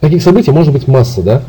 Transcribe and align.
таких 0.00 0.22
событий 0.22 0.50
может 0.50 0.72
быть 0.72 0.88
масса, 0.88 1.22
да. 1.22 1.42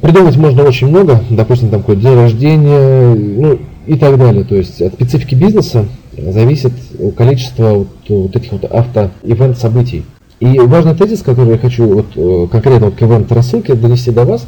Придумать 0.00 0.36
можно 0.36 0.62
очень 0.62 0.88
много, 0.88 1.22
допустим, 1.30 1.68
там 1.68 1.80
какой 1.80 1.96
день 1.96 2.14
рождения, 2.14 3.14
ну 3.14 3.58
и 3.86 3.96
так 3.96 4.18
далее. 4.18 4.44
То 4.44 4.54
есть 4.56 4.80
от 4.80 4.94
специфики 4.94 5.34
бизнеса 5.34 5.86
зависит 6.16 6.72
количество 7.16 7.74
вот, 7.74 7.88
вот 8.08 8.36
этих 8.36 8.52
вот 8.52 8.64
авто-ивент 8.64 9.58
событий. 9.58 10.04
И 10.40 10.58
важный 10.58 10.94
тезис, 10.94 11.22
который 11.22 11.52
я 11.52 11.58
хочу 11.58 11.86
вот, 11.86 12.06
э, 12.16 12.48
конкретно 12.50 12.86
вот 12.86 12.96
к 12.96 13.02
ивент 13.02 13.30
рассылке 13.30 13.74
донести 13.74 14.10
до 14.10 14.24
вас, 14.24 14.46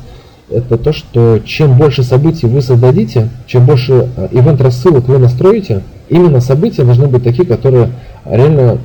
это 0.50 0.78
то, 0.78 0.92
что 0.92 1.40
чем 1.44 1.76
больше 1.76 2.02
событий 2.02 2.46
вы 2.46 2.60
создадите, 2.60 3.28
чем 3.46 3.66
больше 3.66 4.08
э, 4.16 4.28
ивент 4.32 4.60
рассылок 4.60 5.08
вы 5.08 5.18
настроите, 5.18 5.82
именно 6.08 6.40
события 6.40 6.84
должны 6.84 7.06
быть 7.06 7.24
такие, 7.24 7.46
которые 7.46 7.90
реально 8.24 8.78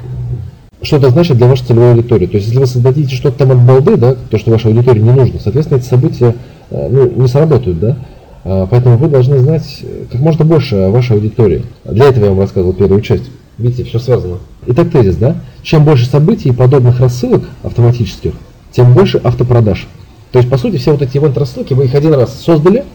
что-то 0.82 1.10
значит 1.10 1.38
для 1.38 1.48
вашей 1.48 1.66
целевой 1.66 1.92
аудитории. 1.92 2.26
То 2.26 2.38
есть, 2.38 2.48
если 2.48 2.60
вы 2.60 2.66
создадите 2.66 3.16
что-то 3.16 3.40
там 3.40 3.52
от 3.52 3.66
балды, 3.66 3.98
да, 3.98 4.16
то, 4.16 4.38
что 4.38 4.52
вашей 4.52 4.72
аудитории 4.72 5.00
не 5.00 5.12
нужно, 5.12 5.40
соответственно, 5.40 5.78
эти 5.78 5.86
события 5.86 6.36
э, 6.70 6.90
ну, 6.90 7.10
не 7.10 7.28
сработают, 7.28 7.80
да. 7.80 7.98
А, 8.44 8.66
поэтому 8.66 8.98
вы 8.98 9.08
должны 9.08 9.38
знать 9.40 9.84
как 10.12 10.20
можно 10.22 10.46
больше 10.46 10.76
о 10.76 10.90
вашей 10.90 11.16
аудитории. 11.16 11.64
Для 11.86 12.06
этого 12.06 12.26
я 12.26 12.32
вам 12.32 12.40
рассказывал 12.40 12.74
первую 12.74 13.02
часть. 13.02 13.30
Видите, 13.58 13.84
все 13.84 14.00
связано. 14.00 14.38
Итак, 14.66 14.90
тезис, 14.90 15.16
да? 15.18 15.36
Чем 15.62 15.86
больше 15.86 16.08
событий 16.08 16.50
и 16.50 16.52
подобных 16.52 17.00
рассылок 17.00 17.44
автоматических, 17.64 18.34
тем 18.72 18.94
больше 18.94 19.18
автопродаж. 19.18 19.88
То 20.32 20.40
есть, 20.40 20.50
по 20.50 20.58
сути, 20.58 20.78
все 20.78 20.92
вот 20.92 21.02
эти 21.02 21.18
ивент-рассылки, 21.18 21.74
вы 21.74 21.86
их 21.86 21.94
один 21.94 22.14
раз 22.14 22.34
создали, 22.42 22.86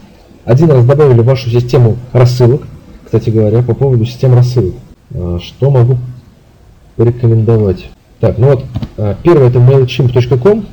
один 0.45 0.71
раз 0.71 0.85
добавили 0.85 1.21
в 1.21 1.25
вашу 1.25 1.51
систему 1.51 1.97
рассылок. 2.13 2.63
Кстати 3.05 3.31
говоря, 3.31 3.63
по 3.63 3.75
поводу 3.75 4.05
системы 4.05 4.37
рассылок. 4.37 4.75
А, 5.15 5.39
что 5.41 5.71
могу 5.71 5.99
порекомендовать? 6.97 7.89
Так, 8.21 8.39
ну 8.39 8.49
вот, 8.49 8.65
а, 8.97 9.17
первое 9.23 9.49
это 9.49 9.59
mailchimp.com, 9.59 10.67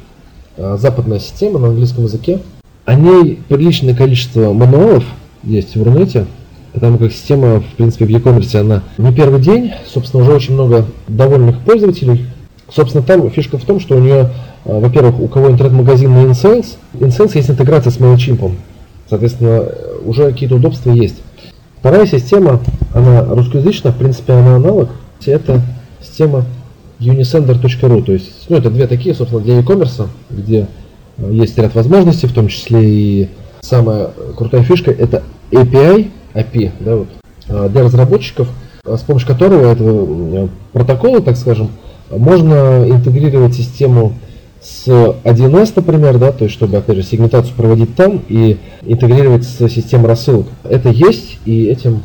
а, 0.57 0.77
западная 0.77 1.19
система 1.19 1.59
на 1.59 1.67
английском 1.67 2.05
языке. 2.05 2.39
О 2.85 2.95
ней 2.95 3.39
приличное 3.47 3.95
количество 3.95 4.51
мануалов 4.53 5.03
есть 5.43 5.75
в 5.75 5.83
Рунете, 5.83 6.25
потому 6.73 6.97
как 6.97 7.11
система, 7.11 7.61
в 7.61 7.75
принципе, 7.77 8.05
в 8.05 8.09
e-commerce, 8.09 8.57
она 8.59 8.83
не 8.97 9.13
первый 9.13 9.41
день, 9.41 9.71
собственно, 9.85 10.23
уже 10.23 10.33
очень 10.33 10.53
много 10.53 10.85
довольных 11.07 11.59
пользователей. 11.59 12.25
Собственно, 12.69 13.03
там 13.03 13.29
фишка 13.29 13.57
в 13.57 13.65
том, 13.65 13.79
что 13.79 13.95
у 13.95 13.99
нее 13.99 14.31
а, 14.65 14.79
во-первых, 14.79 15.19
у 15.19 15.27
кого 15.27 15.49
интернет-магазин 15.49 16.11
на 16.11 16.25
InSales, 16.25 16.77
InSales 16.93 17.31
есть 17.35 17.49
интеграция 17.49 17.91
с 17.91 17.97
MailChimp. 17.97 18.53
Соответственно, 19.09 19.67
уже 20.05 20.31
какие-то 20.31 20.55
удобства 20.55 20.91
есть. 20.91 21.21
Вторая 21.79 22.05
система, 22.05 22.61
она 22.93 23.25
русскоязычная, 23.25 23.91
в 23.91 23.97
принципе, 23.97 24.33
она 24.33 24.55
аналог. 24.55 24.89
Это 25.25 25.61
система 26.13 26.45
unisender.ru. 26.99 28.03
То 28.03 28.11
есть, 28.13 28.45
ну, 28.47 28.57
это 28.57 28.69
две 28.69 28.85
такие, 28.85 29.15
собственно, 29.15 29.41
для 29.41 29.59
e-commerce, 29.59 30.07
где 30.29 30.67
а, 31.17 31.29
есть 31.31 31.57
ряд 31.57 31.73
возможностей, 31.73 32.27
в 32.27 32.33
том 32.33 32.47
числе 32.47 32.81
и 32.83 33.29
самая 33.61 34.11
крутая 34.37 34.61
фишка 34.61 34.91
это 34.91 35.23
API, 35.51 36.11
API, 36.35 36.71
да, 36.79 36.95
вот, 36.97 37.07
а, 37.49 37.67
для 37.67 37.83
разработчиков, 37.83 38.47
с 38.85 39.01
помощью 39.01 39.27
которого 39.27 39.65
этого 39.65 40.49
протокола, 40.71 41.21
так 41.21 41.35
скажем, 41.35 41.71
можно 42.11 42.85
интегрировать 42.87 43.55
систему 43.55 44.13
с 44.61 44.87
1С, 45.23 45.73
например, 45.75 46.19
да, 46.19 46.31
то 46.31 46.43
есть 46.43 46.53
чтобы, 46.53 46.77
опять 46.77 46.97
же, 46.97 47.03
сегментацию 47.03 47.55
проводить 47.55 47.95
там 47.95 48.21
и 48.29 48.57
интегрировать 48.83 49.45
с 49.45 49.67
системой 49.67 50.07
рассылок. 50.07 50.45
Это 50.63 50.89
есть, 50.89 51.39
и 51.45 51.65
этим 51.65 52.03